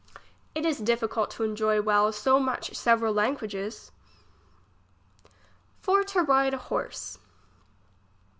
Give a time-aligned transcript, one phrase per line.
[0.55, 3.91] It is difficult to enjoy well so much several Ian gages.
[5.79, 7.19] For to ride a horse.